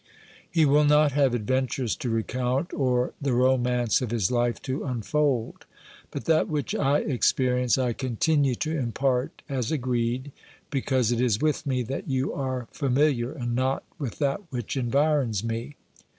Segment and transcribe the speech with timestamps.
[0.49, 5.67] He will not have adventures to recount or the romance of his life to unfold.
[6.09, 10.31] But that which I experience I continue to impart, as agreed,
[10.71, 15.43] because it is with me that you are familiar and not with that which environs
[15.43, 15.75] me.